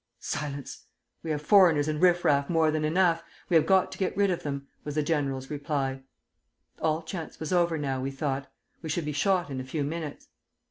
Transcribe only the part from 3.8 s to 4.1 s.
to